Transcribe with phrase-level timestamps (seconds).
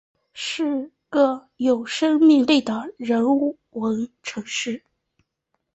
[0.33, 3.23] 是个有生命力的人
[3.69, 4.83] 文城市